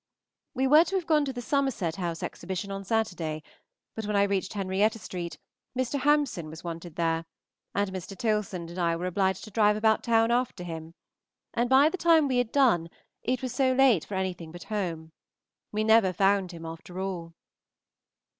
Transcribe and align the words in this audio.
We 0.55 0.65
were 0.65 0.83
to 0.85 0.95
have 0.95 1.05
gone 1.05 1.25
to 1.25 1.31
the 1.33 1.43
Somerset 1.43 1.97
House 1.97 2.23
Exhibition 2.23 2.71
on 2.71 2.83
Saturday, 2.83 3.43
but 3.93 4.07
when 4.07 4.15
I 4.15 4.23
reached 4.23 4.53
Henrietta 4.53 4.97
Street 4.97 5.37
Mr. 5.77 5.99
Hampson 5.99 6.49
was 6.49 6.63
wanted 6.63 6.95
there, 6.95 7.23
and 7.75 7.91
Mr. 7.91 8.17
Tilson 8.17 8.67
and 8.69 8.79
I 8.79 8.95
were 8.95 9.05
obliged 9.05 9.43
to 9.43 9.51
drive 9.51 9.77
about 9.77 10.01
town 10.01 10.31
after 10.31 10.63
him, 10.63 10.95
and 11.53 11.69
by 11.69 11.87
the 11.87 11.97
time 11.99 12.27
we 12.27 12.37
had 12.37 12.51
done 12.51 12.89
it 13.21 13.43
was 13.43 13.55
too 13.55 13.75
late 13.75 14.03
for 14.03 14.15
anything 14.15 14.51
but 14.51 14.63
home. 14.73 15.11
We 15.71 15.83
never 15.83 16.11
found 16.13 16.51
him 16.51 16.65
after 16.65 16.99
all. 16.99 17.35